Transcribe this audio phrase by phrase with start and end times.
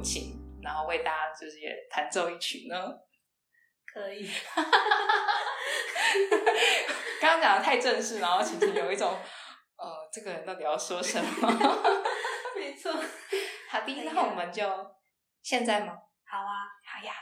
[0.00, 2.74] 友情，然后为大家就是也弹奏一曲呢？
[3.92, 4.30] 可以。
[7.20, 9.12] 刚刚讲的太正式，然后晴晴有一种
[9.76, 11.82] 呃，这个人到底要说什么？
[12.56, 12.90] 没错。
[13.68, 14.64] 好的，那我们就
[15.42, 15.92] 现在吗？
[16.24, 17.12] 好啊，好呀。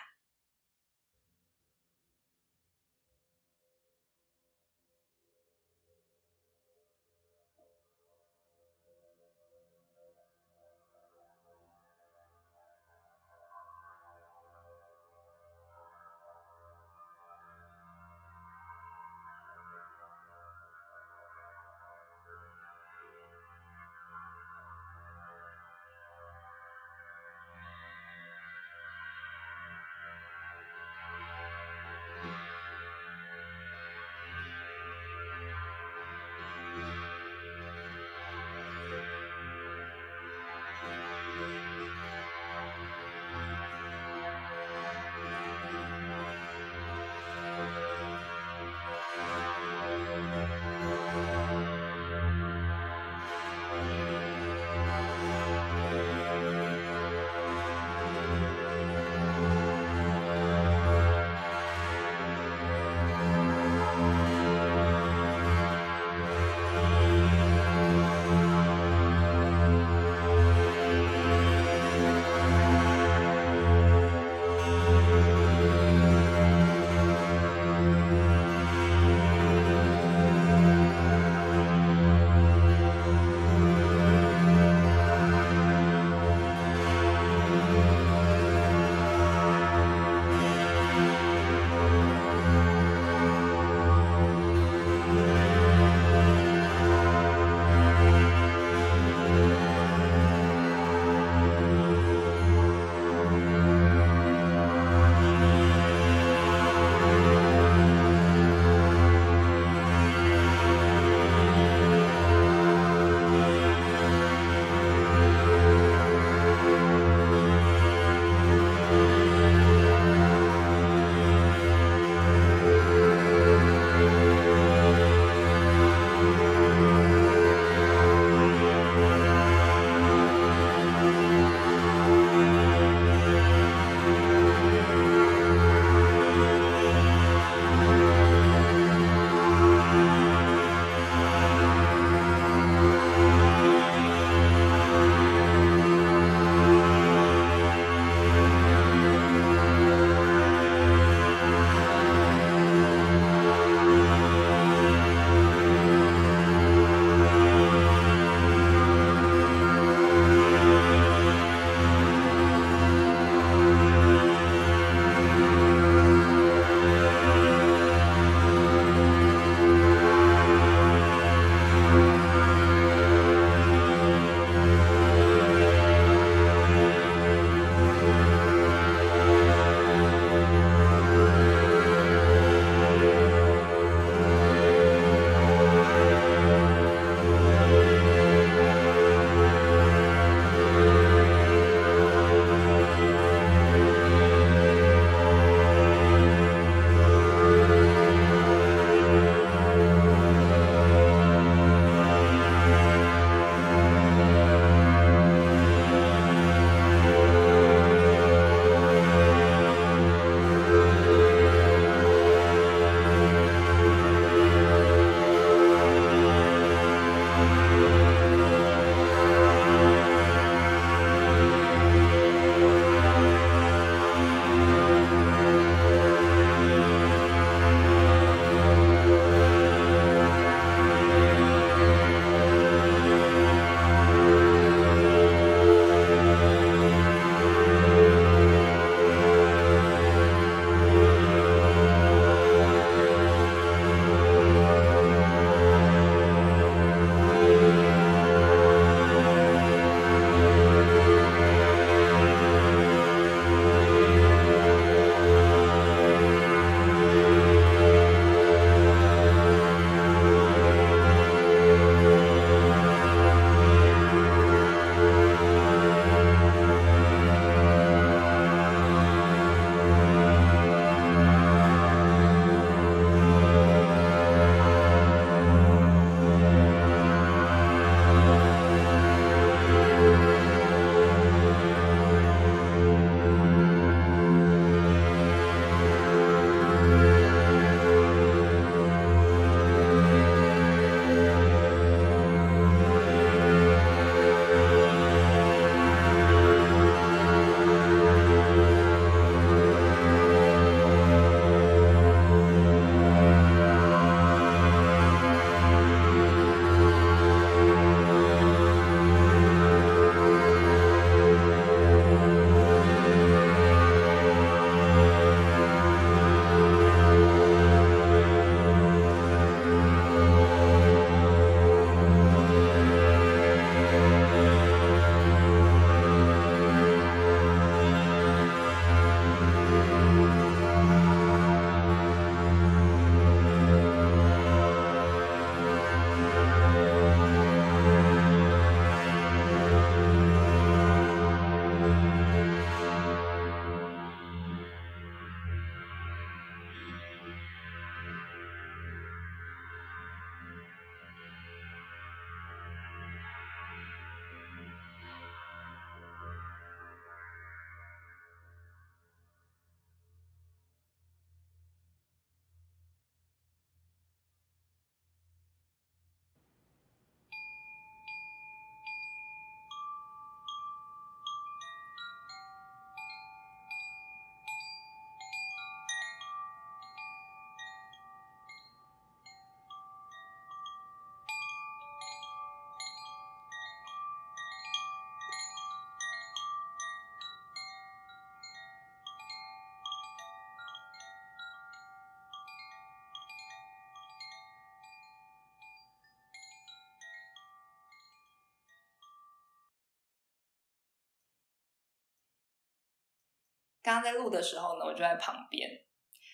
[403.89, 405.67] 刚刚在录的时候呢，我就在旁边，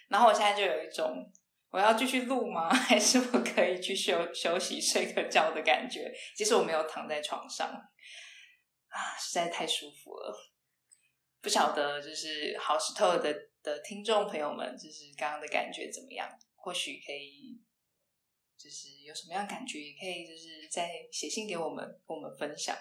[0.08, 1.24] 然后我现在就有一种
[1.70, 2.68] 我要继续录吗？
[2.74, 6.12] 还是我可以去休休息睡个觉的感觉？
[6.34, 10.36] 其实我没有躺在床上啊，实在太舒服了。
[11.40, 16.28] 不晓得就是好石头的的听众朋友们，就是刚刚的感觉怎么样？
[16.56, 17.56] 或许可以，
[18.58, 22.76] 就是有什么样感觉，也可以就是再写信给我们，跟我们分享。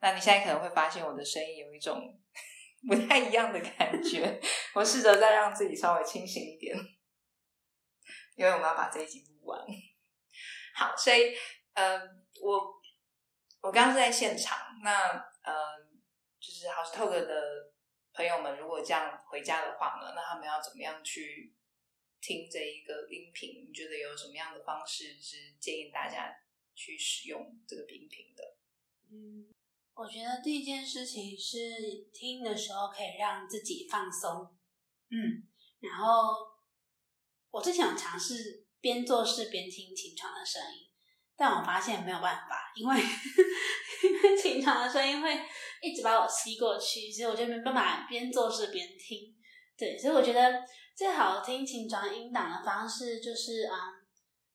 [0.00, 2.20] 那你现在可能会发现我的声音有一种
[2.86, 4.40] 不太一样的感觉，
[4.74, 6.76] 我试着再让自己稍微清醒一点，
[8.36, 9.60] 因为我们要把这一集录完。
[10.74, 11.36] 好，所以
[11.74, 11.98] 呃，
[12.42, 12.80] 我
[13.62, 15.10] 我刚刚是在现场，那
[15.42, 15.78] 呃，
[16.38, 17.70] 就是好石头的。
[18.12, 21.54] 朋友们，如果这样回家的话呢，那他们要怎么样去
[22.20, 23.64] 听这一个音频？
[23.68, 26.36] 你觉得有什么样的方式是建议大家
[26.74, 28.56] 去使用这个音频的？
[29.12, 29.46] 嗯，
[30.00, 31.58] 我觉得第一件事情是
[32.10, 34.40] 听的时候可以让自己放松。
[35.10, 35.44] 嗯，
[35.78, 36.32] 然后
[37.50, 40.88] 我之前有尝试边做事边听琴床的声音，
[41.36, 45.38] 但我发现没有办法，因为因为琴床的声音会。
[45.82, 49.34] 一直把我吸过去，所以我就没办法边做事边听。
[49.78, 50.62] 对，所以我觉得
[50.94, 53.72] 最好听琴床音档的方式就是，嗯，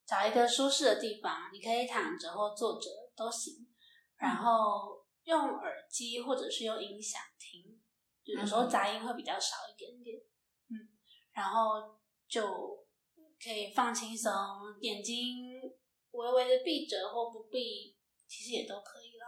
[0.05, 3.55] 找一个舒适的地方，你可以躺着或坐着都行，
[4.19, 4.94] 然后
[5.25, 7.79] 用耳机或者是用音响听，
[8.23, 10.17] 有时候杂音会比较少一点点。
[10.69, 10.89] 嗯，
[11.33, 12.85] 然后就
[13.43, 14.31] 可以放轻松，
[14.81, 15.61] 眼睛
[16.11, 19.25] 微微的闭着或不闭，其实也都可以了。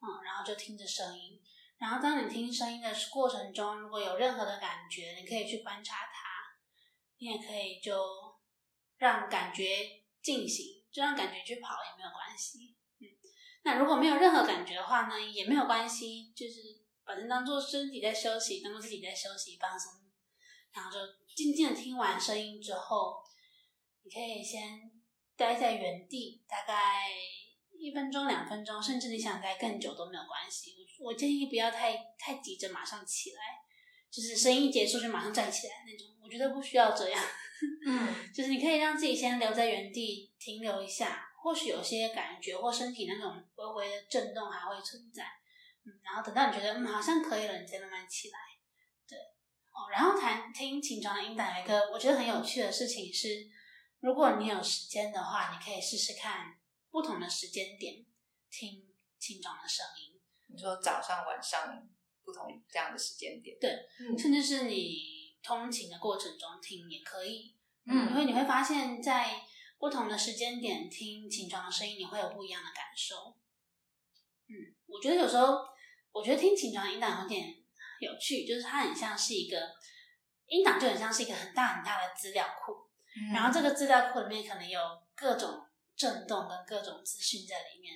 [0.00, 1.42] 嗯，然后就听着声音，
[1.78, 6.56] 然后当你听声音的过程中，如果有任何的感觉，你可以去观察它，
[7.16, 8.00] 你也可以就
[8.98, 9.64] 让感觉
[10.22, 12.76] 进行，就让感觉去跑也没有关系。
[13.58, 19.92] 嗯，那如果没有任何感觉的话呢，也没有关系，就是反正当做身体在休息，当做自己在休息放松，
[20.72, 20.98] 然后就
[21.34, 23.16] 静静的听完声音之后，
[24.02, 24.90] 你可以先
[25.36, 27.10] 待在原地，大概。
[27.80, 30.72] 一分钟、两分钟，甚至你想待更久都没有关系。
[30.98, 33.40] 我我建议不要太太急着马上起来，
[34.10, 36.08] 就是声音结束就马上站起来那种。
[36.20, 37.24] 我觉得不需要这样，
[37.86, 45.24] 嗯，就是你可以让自己先留在原地停留一下，或许有些感觉或身体那种微微的震动还会存在，
[45.84, 48.38] 嗯，然后等到你觉得嗯好像可以了，你再慢慢起来。
[49.08, 53.48] 对，哦，然后谈听琴床的音档有一个我觉得很有趣的事情是，
[54.00, 56.54] 如果你有时间的话，你可以试试看。
[56.90, 58.02] 不同的时间点
[58.50, 58.82] 听
[59.18, 61.86] 清床的声音，你说早上、晚上
[62.24, 67.54] 不同这样的时间点，对，甚至是你通勤的过程中听也可以，
[67.84, 69.42] 嗯，因为你会发现在
[69.78, 73.36] 不同的时间点听清床的声音，你会有不一样的感受。
[74.48, 75.58] 嗯，我觉得有时候，
[76.12, 77.56] 我觉得听清床的音档有点
[78.00, 79.74] 有趣，就是它很像是一个
[80.46, 82.88] 音档，就很像是一个很大很大的资料库，
[83.32, 84.80] 然后这个资料库里面可能有
[85.14, 85.64] 各种。
[85.98, 87.92] 震动跟各种资讯在里面，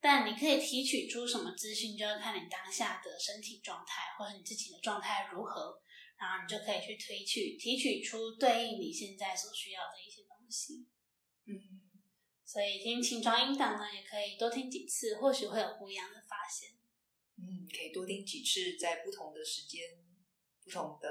[0.00, 5.78] 但你可以提取出什么资讯，就要看你当下的身体状态或者你自己的状态如何，
[6.16, 10.86] 然后你就可以去推去提取出对应你现在所需要的一些东西。
[12.54, 16.70] 嗯，所以听琴床音档呢，也可以多听几次，或许会有不一样的发现。
[17.36, 19.82] 嗯，可以多听几次，在不同的时间、
[20.62, 21.08] 不同的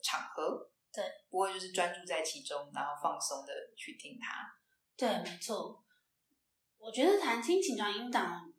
[0.00, 4.54] 场合，对，不会就是专注在其中，然后放松的去听它。
[4.96, 5.82] 对，没错。
[6.78, 8.52] 我觉得弹听琴床音档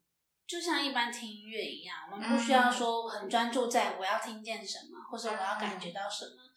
[0.46, 6.52] 就像一般听音乐一样，我们不需要说很专注在我要听见什么，或者我要感觉到什么，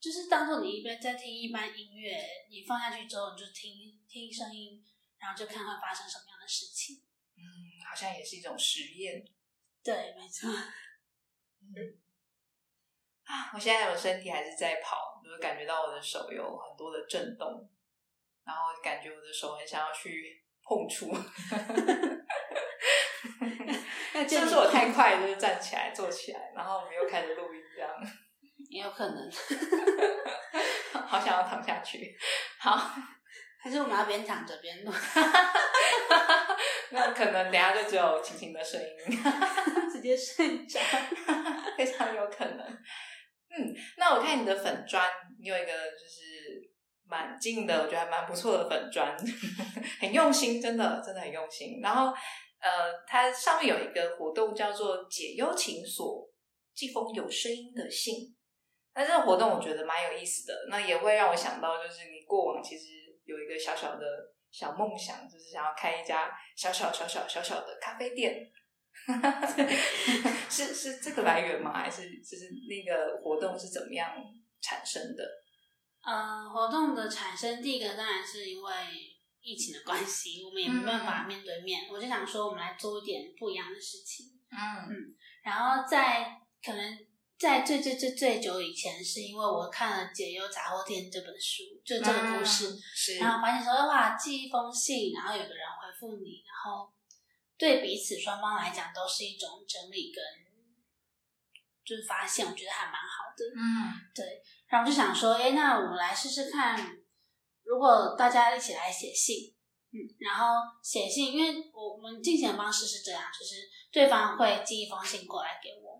[0.00, 4.84] 就是当做你一边在听一般音乐，你放下去之后，你就听听声音，
[5.22, 6.96] 然后就看会发生什么样的事情。
[7.36, 7.46] 嗯，
[7.88, 9.24] 好像也是一种实验。
[9.82, 10.50] 对，没错。
[10.50, 12.02] 嗯。
[13.24, 17.70] 啊，我现在我身体还是在跑，就是感觉到我的手有很多的震动。
[18.44, 21.14] 然后感觉我的手很想要去碰触，
[24.28, 27.88] 是不是我太快就是站起来坐起来，然后我们又开始录音这样？
[28.68, 29.30] 也有可能，
[31.06, 32.18] 好想要躺下去。
[32.58, 32.76] 好，
[33.62, 34.92] 还是我们要边躺着边录？
[36.90, 39.22] 那可能等下就只有轻轻的声音，
[39.90, 40.80] 直接睡着，
[41.78, 42.66] 非常有可能。
[43.48, 45.08] 嗯，那我看你的粉砖，
[45.40, 46.70] 你有一个就是。
[47.04, 49.14] 蛮近的，我觉得还蛮不错的粉砖，
[50.00, 51.78] 很用心，真的真的很用心。
[51.82, 52.06] 然后，
[52.58, 56.26] 呃，它上面有一个活动叫做“解忧情锁”，
[56.74, 58.34] 寄封有声音的信。
[58.94, 62.84] 那这个活动我觉得蛮有意思的，那也会让我想到，就是你过往其实
[63.32, 64.04] 有一个小小的
[64.50, 68.52] 小梦想，就是想要开一家小小小小小小的咖啡店。
[70.50, 71.72] 是是这个来源吗？
[71.72, 74.12] 还是就是那个活动是怎么样
[74.60, 75.24] 产生的？
[76.04, 78.72] 呃，活动的产生，第一个当然是因为
[79.40, 81.88] 疫情的关系， 我们也没办法面对面。
[81.90, 84.26] 我就想说，我们来做一点不一样的事情。
[84.50, 84.60] 嗯
[84.90, 86.98] 嗯，然后在可能
[87.42, 96.88] 在最最最最久以前，是因为我看了《解忧杂货店》这本书，就这个故事，是，然后发现说哇，寄一封信，然后有个人回复你，然后
[97.58, 100.22] 对彼此双方来讲都是一种整理跟
[101.84, 103.44] 就是发现，我觉得还蛮好的。
[103.56, 106.96] 嗯对，然后我就想说，哎，那我们来试试看，
[107.64, 109.52] 如果大家一起来写信，
[109.90, 115.91] 嗯，然后写信，因为我们进行的方式是这样，就是对方会寄一封信过来给我，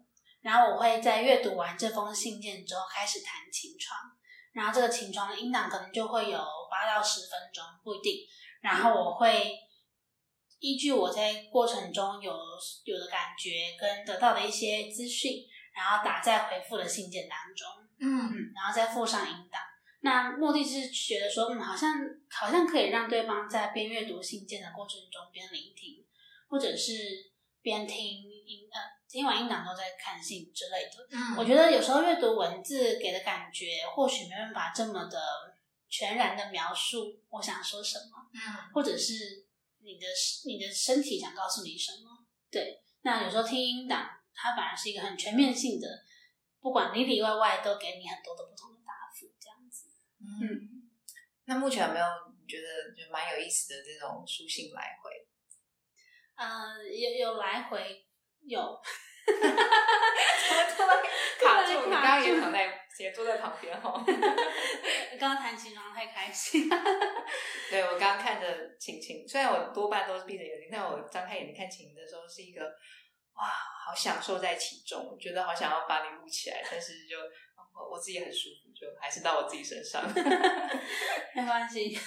[0.43, 3.99] 然后我会在阅读完这封信件之后开始弹琴窗，
[4.53, 6.39] 然后这个琴窗的音档可能就会有
[6.71, 8.19] 八到十分钟，不一定，
[8.61, 9.59] 然后我会
[10.59, 12.33] 依据我在过程中有
[12.85, 15.49] 有的感觉跟得到的一些资讯。
[15.75, 17.67] 然后打在回复的信件当中，
[17.99, 19.59] 嗯嗯，然后再附上音档。
[20.01, 21.95] 那目的是觉得说，嗯，好像
[22.29, 26.05] 好像可以让对方在边阅读信件的过程中边聆听，
[26.47, 26.93] 或者是
[27.63, 28.79] 边听音呃
[29.13, 31.07] 听完音档都在看信之类的。
[31.11, 35.21] 嗯我觉得有时候阅读文字给的感觉，或许没办法这么的
[35.89, 39.47] 全然的描述我想说什么，嗯或者是
[39.81, 40.07] 你的
[40.47, 42.25] 你的身体想告诉你什么。
[42.51, 44.09] 对，那有时候听音档。
[44.35, 45.87] 它反而是一个很全面性的，
[46.59, 49.91] 不管里里外外都给你很多的不同的答复，这样子。
[50.19, 50.89] 嗯，
[51.45, 52.07] 那目前有没有
[52.41, 55.11] 你觉得就蛮有意思的这种书信来回？
[56.35, 58.07] 呃，有有来回
[58.45, 58.61] 有，
[59.27, 61.03] 突然
[61.41, 64.05] 卡住，你刚刚也躺在也坐在旁边哈。
[65.19, 66.69] 刚 刚弹琴然后太开心。
[67.71, 72.63] 对我刚刚看着晴晴，虽然我多半都是闭着眼睛，但我张开眼睛看晴晴的时候是一个
[73.35, 73.47] 哇，
[73.87, 77.17] 好享受在其中，我觉得好想要把你录起来，但是就
[77.75, 80.05] 我我自己很舒服，就还是到我自己身上。
[81.35, 81.99] 没关系。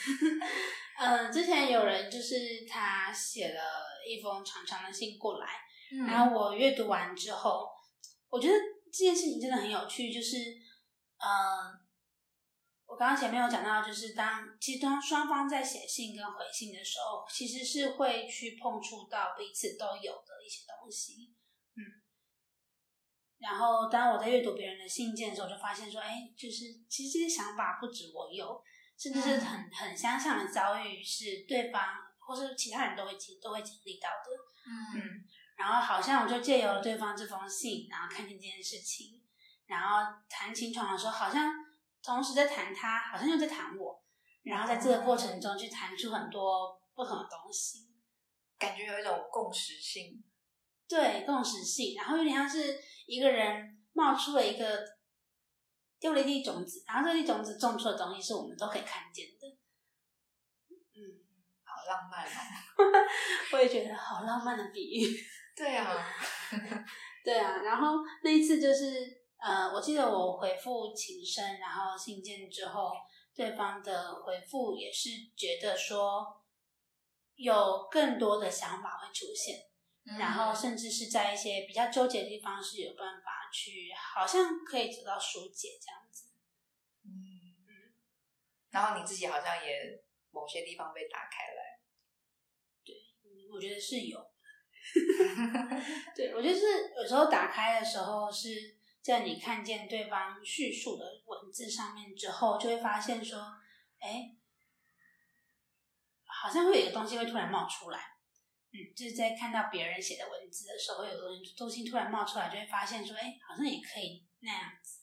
[0.97, 3.61] 嗯，之前有人就是他写了
[4.07, 5.47] 一封长长的信过来，
[5.91, 7.69] 嗯然后我阅读完之后，
[8.29, 8.53] 我觉得
[8.85, 10.37] 这件事情真的很有趣，就是
[11.17, 11.71] 呃，
[12.85, 21.35] 我刚刚前面有讲到，就是当其实当双方在写信跟回信的时候，其实是会去碰触到彼此都有的一些东西，
[21.75, 22.01] 嗯。
[23.37, 28.63] 然后当我在阅读别人的信件的时候，就发现说，哎，就是其实这些想法不止我有，
[28.97, 31.83] 甚至是很很相像的遭遇，是对方
[32.17, 34.31] 或是其他人都会经都会经历到的，
[34.67, 35.25] 嗯嗯。
[35.55, 39.23] 然后好像我就借由了对方这封信，然后看见这件事情，
[39.65, 41.51] 然后谈情床的时候，好像
[42.03, 44.03] 同时在谈他，好像又在谈我，
[44.43, 47.87] 然后在这个过程中去谈出很多不同的东西，
[48.59, 50.23] 感觉有一种共识性。
[50.87, 54.79] 对共识性，然后有点像是一个人冒出了一个
[55.99, 59.47] 丢了一粒种子，然后这粒种子种出的东西是我们都可以看见的。
[60.69, 61.25] 嗯，
[61.63, 62.29] 好浪漫哦！
[63.53, 65.25] 我也觉得好浪漫的比喻。
[65.55, 66.05] 对啊，
[67.23, 72.91] 对啊，然后那一次就是呃，我记得我回复情深，然后信件之后，
[73.33, 76.43] 对方的回复也是觉得说
[77.35, 79.69] 有更多的想法会出现，
[80.19, 86.29] 然后甚至是在一些比较纠结的地方是有办法去，好像可以得到疏解这样子。
[87.05, 87.93] 嗯，
[88.71, 91.79] 然后你自己好像也某些地方被打开来。
[92.83, 92.93] 对
[93.53, 94.34] 我觉得是有。
[96.15, 103.39] 对，我就是有时候打开的时候是在你看见对方叙述的文字上面之后，就会发现说，
[103.99, 104.35] 哎，
[106.25, 107.99] 好像会有一个东西会突然冒出来。
[108.71, 115.01] 嗯，就是在看到别人写的文字的时候，会有东西东西突然冒出来，就会发现说，哎，好像也可以那样子。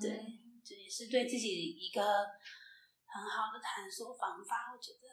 [0.00, 0.10] 对，
[0.64, 5.08] 这也是对自己一个很好的探索方法，我觉得。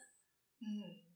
[0.61, 1.08] 嗯，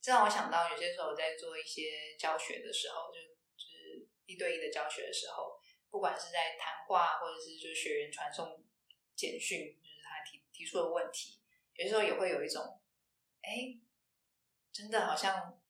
[0.00, 3.20] 这让我想到有些时候在做一些教学的时候，就
[3.56, 8.64] 就是一对一的教学的时候，不管是在谈话或者是就学员传送
[9.14, 11.38] 简讯，就是他提提出的问题，
[11.74, 12.80] 有些时候也会有一种，
[13.42, 13.78] 哎，
[14.72, 15.60] 真的好像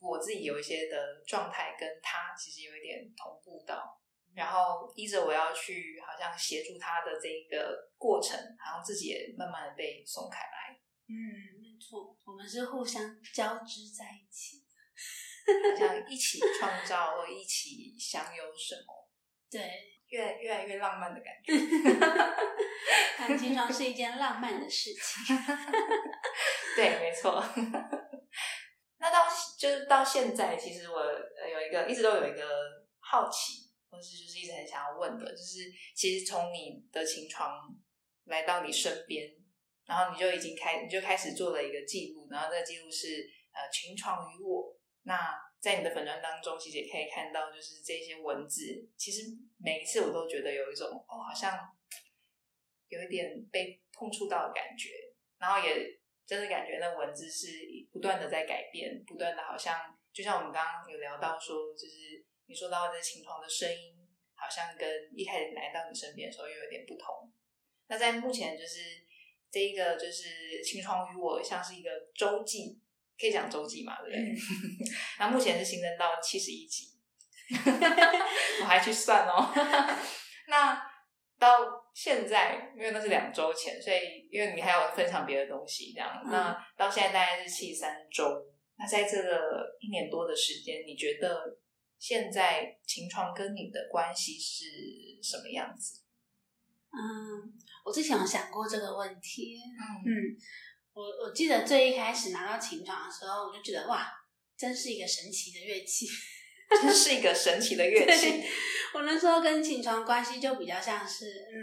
[0.00, 4.00] 我自己有一些的状态跟他其实有一点同步到，
[4.34, 10.80] 然后依着我要去好像协助他的这一个过程，好像自己也慢慢的被松开来。
[11.08, 11.51] 嗯，
[12.42, 13.00] 们是互相
[13.32, 14.60] 交织在一起。
[15.44, 19.10] 好像一起创造或一起享有什么，
[19.50, 19.60] 对，
[20.06, 21.52] 越越来越浪漫的感觉。
[23.18, 25.36] 谈情床是一件浪漫的事情。
[26.76, 27.44] 对，没错。
[28.98, 29.26] 那到
[29.58, 32.46] 就是到现在，其实我呃有一个一直都有一个
[33.00, 35.58] 好奇，或是就是一直很想要问的，就是
[35.92, 37.50] 其实从你的情床
[38.26, 39.28] 来到你身边，
[39.86, 44.76] 然后你就已经开，你就开始做了一个记录，然后这个记录是呃琴床与我。
[45.02, 49.22] 那在你的粉砖当中，其实也可以看到，就是这些文字，其实
[49.58, 51.58] 每一次我都觉得有一种哦，好像
[52.88, 54.90] 有一点被碰触到的感觉，
[55.38, 56.00] 然后也。
[56.24, 57.48] 真的感觉那文字是
[57.90, 63.92] 不断的在改变，不断的好像就像我们刚刚有聊到说，就是你说到这琴床的声音，
[64.32, 67.30] 好像跟一开始来到你身边的时候又有点不同。
[67.88, 69.04] 那在目前就是
[69.52, 72.80] 这一个就是秦床与我像是一个周记，
[73.20, 74.34] 可以讲周记嘛，对不对？
[75.20, 76.86] 那目前是新增到七十一集，
[78.62, 79.52] 我还去算哦。
[80.48, 80.82] 那
[81.38, 81.80] 到。
[81.94, 88.24] 现在，因为那是两周前，所以因为你还有分享别的东西，这样，那到现在大概是七三周。
[88.78, 91.58] 那在这个一年多的时间，你觉得
[91.98, 94.64] 现在秦创跟你的关系是
[95.22, 96.00] 什么样子？
[96.92, 97.52] 嗯，
[97.84, 99.58] 我之前有想过这个问题。
[100.04, 100.36] 嗯，
[100.92, 104.06] 我我记得最一开始拿到琴床的时候，我就觉得哇，
[104.56, 106.06] 真是一个神奇的乐器。
[106.80, 108.42] 真是一个神奇的乐器。
[108.94, 111.58] 我那时候跟琴床关系就比较像是，嗯，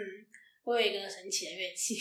[0.64, 1.96] 我有一个神奇的乐器，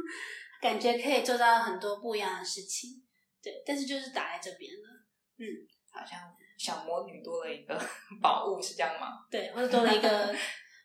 [0.62, 3.02] 感觉可以做到很多不一样的事情。
[3.42, 4.88] 对，但是就是打在这边了。
[5.36, 5.44] 嗯，
[5.90, 6.18] 好像
[6.58, 7.78] 小魔女多了一个
[8.22, 9.08] 宝物，是这样吗？
[9.30, 10.34] 对，或者多了一个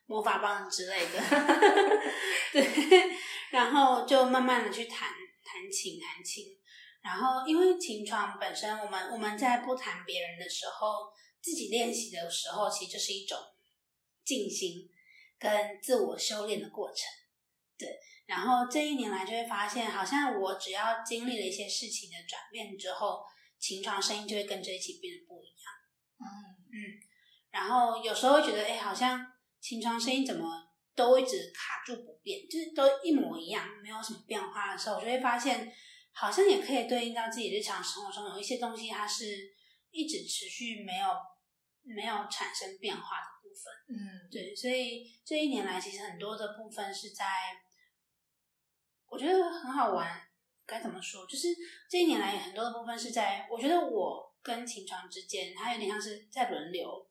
[0.06, 1.20] 魔法棒之类的。
[2.52, 3.12] 对，
[3.52, 5.10] 然后就慢慢的去弹
[5.44, 6.46] 弹琴，弹琴。
[7.02, 11.12] 然后因为琴床本身，我们我们在不弹别人的时候。
[11.44, 13.38] 自己练习的时候，其实就是一种
[14.24, 14.90] 静心
[15.38, 17.00] 跟自我修炼的过程。
[17.78, 23.22] 对，然后这一年来就会发现，好像我只要经历了一些事情的转变之后，
[23.60, 25.68] 琴床声音就会跟着一起变得不一样。
[26.22, 26.24] 嗯
[26.72, 26.80] 嗯，
[27.52, 29.33] 然后有时候会觉得，哎，好像
[29.64, 30.46] 琴床声音怎么
[30.94, 35.74] 都一直卡住不变，就是都一模一样，没有什么变化的时候，我就会发现，
[36.12, 39.54] 好像也可以对应到自己日常生活中有一些东西，它是
[39.90, 41.08] 一直持续没有。
[41.86, 47.26] 没有产生变化的部分，嗯，对，所以这一年来，其实很多的部分是在，
[49.08, 50.10] 我觉得很好玩。
[50.66, 51.28] 该怎么说？
[51.28, 51.50] 就是
[51.90, 57.06] 这一年来，很多的部分是在，我觉得我跟琴床之间，它有点像是在轮流，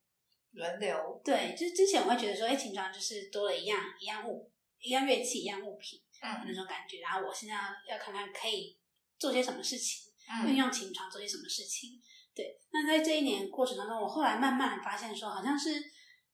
[0.52, 1.20] 轮流。
[1.24, 7.00] 对，就是之前我会觉得说，哎，琴床就是多了一样一样物，一样乐器，一样物品，嗯，那种感觉。
[7.00, 7.54] 然后我现在
[7.88, 8.78] 要看看可以
[9.18, 10.12] 做些什么事情，
[10.46, 12.00] 运用琴床做些什么事情。
[12.34, 15.70] 对，那在这一年过程当中，我后来慢慢发现说，好像是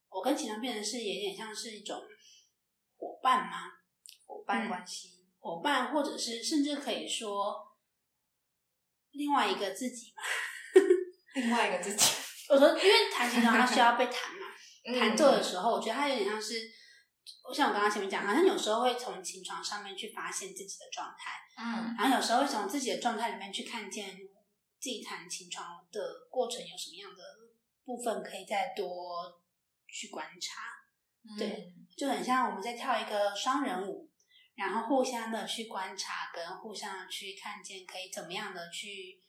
[0.09, 2.01] 我跟琴床变成是有点像是一种
[2.97, 3.73] 伙伴吗？
[4.25, 7.77] 伙伴关系，伙伴，或者是甚至可以说
[9.13, 10.23] 另外一个自己嘛。
[11.35, 12.05] 另外一个自己，
[12.49, 14.47] 我说，因为弹琴的话，它需要被弹嘛，
[14.99, 16.71] 弹奏的时候，我觉得它有点像是，
[17.49, 24.19] 我像我刚刚前面讲，好像有时候会从琴床上面去发现自己的状态，嗯，然后有时候会从自己的状态里面去看见。
[24.81, 27.25] 自己弹琴床的过程有什么样的
[27.85, 29.43] 部分可以再多
[29.89, 30.63] 去观察？
[31.37, 34.09] 对，就很像我们在跳一个双人舞，
[34.55, 39.21] 然后互相的去观察，跟互相去看见，可以怎么样的去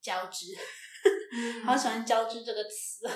[0.00, 0.56] 交织？
[1.64, 3.08] 好喜欢“交织”这个词。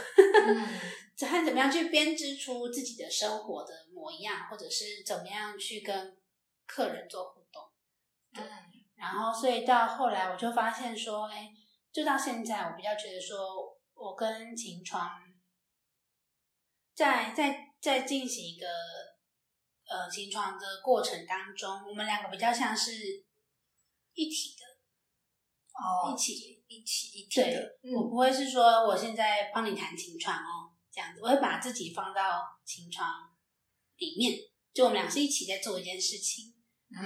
[1.19, 6.17] 看怎么样去编织出自己的生活的模样，或者是怎么样去跟
[6.67, 7.63] 客人做互动？
[8.35, 8.45] 对。
[8.97, 11.53] 然后，所以到后来，我就发现说，哎，
[11.93, 15.21] 就到现在，我比较觉得说，我跟秦床
[16.95, 18.67] 在在在进行一个
[19.87, 22.93] 呃秦床的过程当中，我们两个比较像是
[24.15, 24.65] 一体的
[25.75, 27.79] 哦，一起一起一体的。
[27.97, 33.09] 我不会是说我现在帮你弹琴床哦，这样子，我会把自己放到琴床
[33.97, 34.33] 里面，
[34.73, 36.55] 就我们俩是一起在做一件事情。
[36.91, 37.05] 嗯，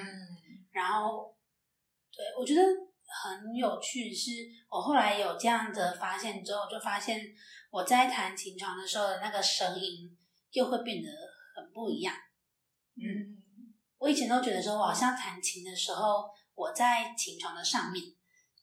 [0.70, 1.34] 然后。
[2.10, 4.32] 对，我觉得很有趣，是
[4.68, 7.20] 我后来有这样的发现之后，就发现
[7.70, 10.18] 我在弹琴床的时候的那个声音
[10.50, 11.08] 又会变得
[11.54, 12.12] 很不一样。
[12.96, 13.40] 嗯，
[13.98, 18.04] 我以前都觉得说，我好像弹琴的时候，我在琴床的上面，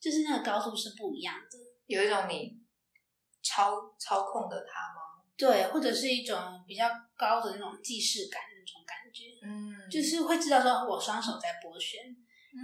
[0.06, 2.60] 就是那个高度是不一样的，有一种你
[3.42, 5.24] 操操控的它吗？
[5.36, 9.24] 对，或者是一种比较高的那种既视感那种感觉。
[9.42, 12.16] 嗯，就是会知道说我双手在拨弦。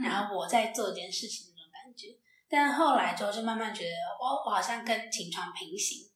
[0.03, 2.17] 然后我在做一件事情那种感觉，
[2.49, 6.11] 但后来之后就慢慢觉得，哦我好像跟琴床平行，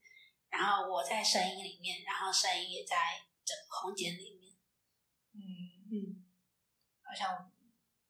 [0.48, 2.96] 然后我在声音里面，然后声音也在
[3.44, 4.54] 整个空间里面，
[5.34, 5.42] 嗯
[5.92, 6.24] 嗯，
[7.02, 7.52] 好像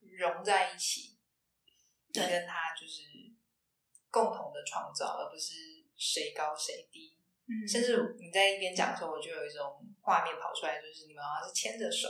[0.00, 1.18] 融在一起，
[2.12, 3.05] 跟他就是
[4.16, 7.14] 共同的创造，而不是谁高谁低。
[7.44, 12.08] 嗯，甚至你在一边讲的时候，我就有一种画面跑出来，就是你们好像是牵着手，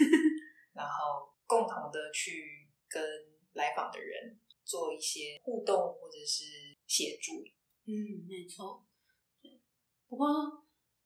[0.72, 3.04] 然后共同的去跟
[3.52, 7.44] 来访的人做一些互动或者是协助。
[7.84, 8.82] 嗯，没错。
[9.42, 9.60] 对，
[10.08, 10.26] 不过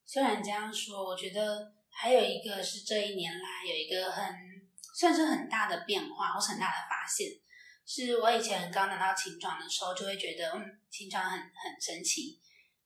[0.05, 4.33] 虽然这样说，我觉得还有一个是这一年来有一个很
[4.95, 7.29] 算是很大的变化，或是很大的发现，
[7.89, 12.39] 是我以前刚拿到琴床的时候，就会觉得嗯，琴床很很神奇。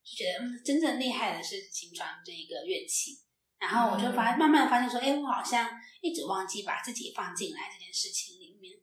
[0.04, 3.20] 就觉得嗯，真正厉害的是琴床这一个乐器，
[3.60, 8.78] 然后我就发慢慢发现说，哎，我好像一直忘记把自己放进来这件事情里面。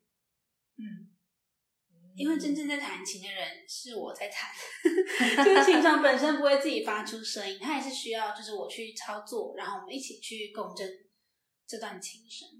[0.78, 1.12] 嗯，
[2.16, 4.50] 因为真正在弹琴的人是我在弹，
[5.44, 10.90] 就是琴床本身不会自己发出声音，它也是需要就是我去操作，然后我们一起去共振
[11.68, 12.59] 这段琴声。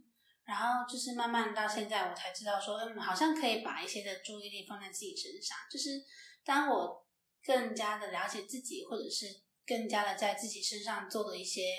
[0.50, 6.04] 然后就是慢慢到现在，我才知道说，嗯，好像可以把一些的注意力放在自己身上，就是
[6.44, 7.06] 当我。
[7.42, 9.26] 更加的了解自己，或者是
[9.66, 11.74] 更加的在自己身上做了一些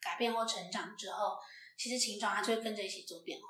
[0.00, 1.36] 改变或成长之后，
[1.76, 3.46] 其实情床它就会跟着一起做变化，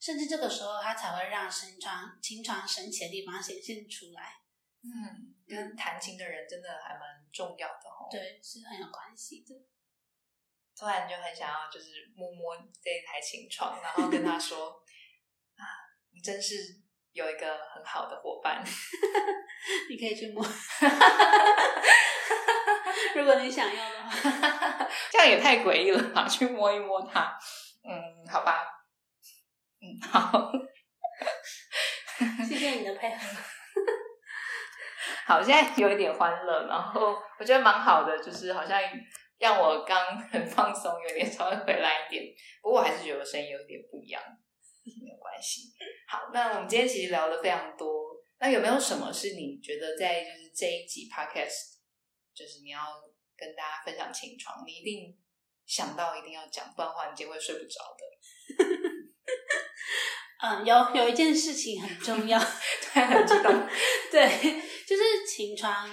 [0.00, 4.40] 甚至这个时候它才会让神床情床神奇的地方显现出来。
[4.82, 8.08] 嗯，跟弹琴的人真的还蛮重要的哦。
[8.10, 9.54] 对，是很有关系的。
[10.78, 14.80] 突然就很想要，就是摸摸这一台琴床，然后跟他说
[15.58, 15.64] ：“啊，
[16.12, 16.54] 你真是。”
[17.12, 18.62] 有一个很好的伙伴，
[19.90, 20.44] 你可以去摸。
[23.16, 26.28] 如果你想要的话，这样也太诡异了吧？
[26.28, 27.36] 去摸一摸它，
[27.82, 28.64] 嗯，好吧，
[29.80, 30.52] 嗯，好，
[32.46, 33.18] 谢谢你的配合。
[35.26, 38.80] 好，现在有一点欢乐，然后我觉得蛮好的，就是好像
[39.38, 42.24] 让我刚很放松，有点稍微回来一点。
[42.60, 44.22] 不过我还是觉得我声音有点不一样。
[45.02, 45.70] 没有关系。
[46.08, 48.16] 好，那我们今天其实聊了非常多。
[48.40, 51.76] 那有没有什么是你觉得在就是这一集 podcast，
[52.34, 52.80] 就是你要
[53.36, 55.14] 跟大家分享情床，你一定
[55.66, 58.02] 想到一定要讲，不然的话你今天会睡不着的。
[60.40, 62.38] 嗯，有有一件事情很重要，
[62.94, 63.52] 对，很激动。
[64.10, 64.26] 对，
[64.86, 65.86] 就是情床，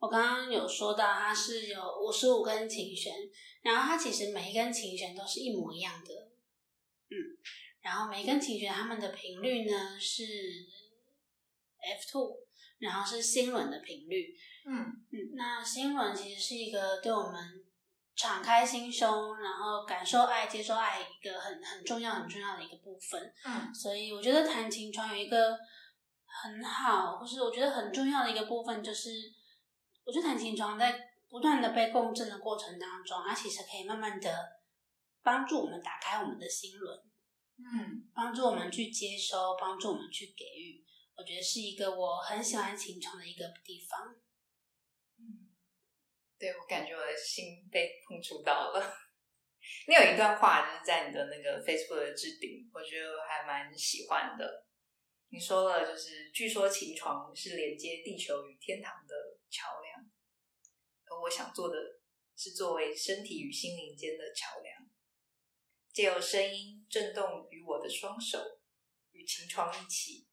[0.00, 3.14] 我刚刚有说到它是有五十五根琴弦，
[3.62, 6.12] 然后它其实每一根琴弦都是一模一样的。
[7.10, 7.38] 嗯。
[7.82, 10.24] 然后每一根琴弦它们的频率呢是
[11.82, 12.36] F two，
[12.78, 14.34] 然后是心轮的频率。
[14.66, 14.76] 嗯
[15.10, 17.64] 嗯，那心轮其实是一个对我们
[18.14, 23.32] 敞开心胸，然后感受爱、接受爱一个很很重要、很重要的一个部分。
[23.46, 25.58] 嗯，所以我觉得弹琴床有一个
[26.42, 29.08] 很好，或是我觉得很重要的一个部分，就是
[30.04, 34.62] 我觉得弹琴床在不断的被共振的过程当中，它其实可以慢慢的
[35.22, 36.98] 帮助我们打开我们的心轮。
[37.58, 40.82] 嗯，帮助我们去接收，帮助我们去给予，
[41.14, 44.14] 我觉得是一个我很喜欢琴床的一个地方。
[45.18, 45.52] 嗯，
[46.38, 48.80] 对我感觉我的心被碰触到了。
[49.86, 54.66] 你有一段话就是在你的那个 Facebook 的置顶，我觉得我还蛮喜欢的。
[55.28, 59.14] 你说了，就是据说琴床是连接地球与天堂的
[59.50, 59.79] 桥
[61.22, 61.76] 我想做的
[62.36, 64.88] 是作为身体与心灵间的桥梁。
[65.92, 68.60] 借由声音震动与我的双手，
[69.10, 70.28] 与琴床一起，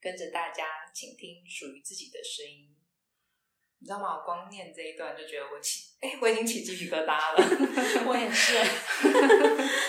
[0.00, 2.76] 跟着大家倾听属于自己的声音。
[3.80, 4.18] 你知道吗？
[4.18, 7.38] 我光念这一段就觉得我起，哎，我已经起鸡皮疙瘩了。
[8.06, 8.58] 我也是。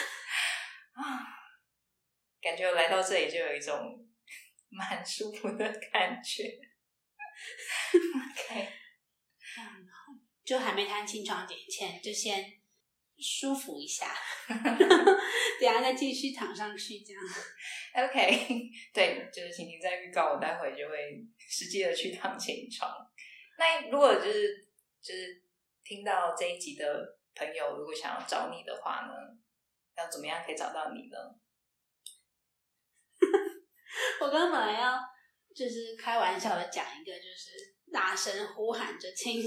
[0.94, 1.02] 啊，
[2.40, 4.08] 感觉我来到这里就有一种
[4.70, 6.44] 蛮舒服的感觉。
[7.94, 8.79] OK，嗯，
[10.50, 12.56] 就还没弹琴床点前，就先。
[13.22, 14.16] 舒服一下，
[14.48, 17.22] 等下再继续躺上去，这样。
[18.08, 18.48] OK，
[18.94, 22.90] 对，就是晴晴在预告，我待会就会实际的去躺琴床。
[23.58, 24.66] 那如果就是
[25.02, 25.44] 就是
[25.84, 29.12] 听到这一集的朋友，如果想要找你的话呢，
[29.98, 31.18] 要怎么样可以找到你呢？
[34.22, 34.98] 我刚刚本来要
[35.54, 39.44] 就是开玩笑的讲一个，就是大声呼喊着亲。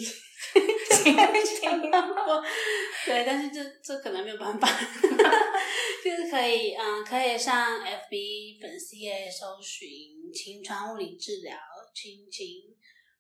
[3.04, 4.68] 对，但是这这可能没有办法，
[6.04, 9.88] 就是可以，嗯，可以上 FB 粉丝页搜寻
[10.32, 11.56] “琴床物理治疗”
[11.94, 12.46] 亲亲，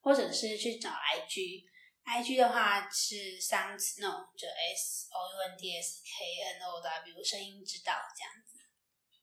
[0.00, 6.24] 或者是去找 IG，IG 的话是 Sounds No，就 S O U N D S K
[6.58, 8.58] N O W，声音知道这样子。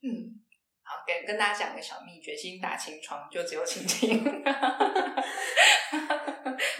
[0.02, 0.40] 嗯，
[0.90, 4.24] 好，跟跟大家讲个小秘诀，新打清床就只有亲亲。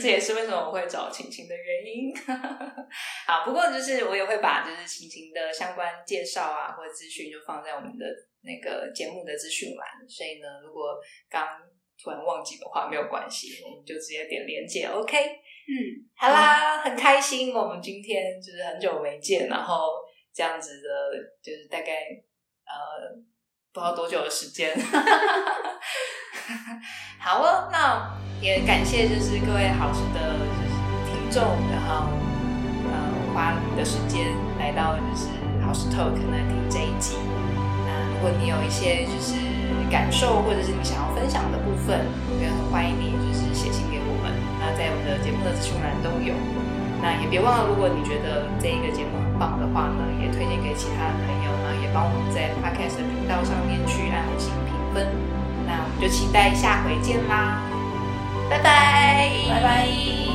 [0.01, 2.13] 这也是为什么我会找晴晴的原因。
[3.25, 8.05] 好，不过就是我也会把就是晴晴的相关介绍啊或者资讯就放在我们的
[8.43, 9.87] 那个节目的资讯栏。
[10.09, 11.47] 所以呢，如果刚
[12.03, 15.17] 突然忘记的话，没有关系，我们就直接点连接，OK。
[15.23, 15.71] 嗯，
[16.17, 19.93] 好啦，很开心，我们今天就是很久没见，然后
[20.35, 20.89] 这样子的，
[21.41, 21.93] 就是大概
[22.65, 23.15] 呃
[23.73, 24.75] 不知道多久的时间。
[27.23, 30.75] 好哦，那也感谢就是各位好事的就是
[31.07, 32.11] 听众，然后
[32.91, 32.93] 呃
[33.33, 35.29] 花你的时间来到就是
[35.65, 37.15] 好事 talk 来听这一集。
[37.87, 39.39] 那如果你有一些就是
[39.89, 42.05] 感受，或者是你想要分享的部分，
[42.41, 44.35] 也很欢迎你就是写信给我们。
[44.59, 46.35] 那在我们的节目的资讯栏都有。
[47.01, 51.49] 那也别忘了，如果你觉得这一个节目很棒的话呢，也推荐给其他的朋友，
[51.93, 55.07] 帮我们在 Podcast 的频道上面去按五星评分。
[55.67, 57.61] 那我们就期待下回见啦，
[58.49, 60.30] 拜拜，拜拜。